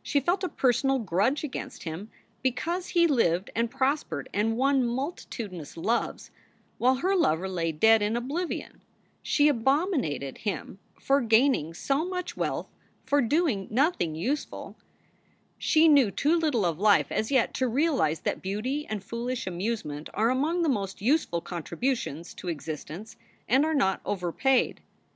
She 0.00 0.20
felt 0.20 0.44
a 0.44 0.48
personal 0.48 1.00
grudge 1.00 1.42
against 1.42 1.82
him 1.82 2.08
because 2.40 2.90
he 2.90 3.08
lived 3.08 3.50
and 3.56 3.68
prospered 3.68 4.28
and 4.32 4.56
won 4.56 4.84
multitudinous 4.86 5.76
loves, 5.76 6.30
while 6.78 6.94
her 6.98 7.16
lover 7.16 7.48
lay 7.48 7.72
dead 7.72 8.00
in 8.00 8.14
oblivion. 8.16 8.80
She 9.24 9.48
abominated 9.48 10.38
him 10.38 10.78
for 11.00 11.20
gaining 11.20 11.74
so 11.74 12.04
much 12.04 12.36
wealth 12.36 12.68
for 13.02 13.20
doing 13.20 13.62
SOULS 13.62 13.68
FOR 13.70 13.74
SALE 13.74 13.84
77 13.84 13.92
nothing 13.92 14.14
useful. 14.14 14.76
She 15.58 15.88
knew 15.88 16.12
too 16.12 16.36
little 16.36 16.64
of 16.64 16.78
life 16.78 17.10
as 17.10 17.32
yet 17.32 17.52
to 17.54 17.66
realize 17.66 18.20
that 18.20 18.40
beauty 18.40 18.86
and 18.86 19.02
foolish 19.02 19.48
amusement 19.48 20.08
are 20.14 20.30
among 20.30 20.62
the 20.62 20.68
most 20.68 21.02
useful 21.02 21.40
contributions 21.40 22.34
to 22.34 22.46
existence 22.46 23.16
and 23.48 23.64
are 23.64 23.74
not 23.74 24.00
overpaid. 24.06 24.80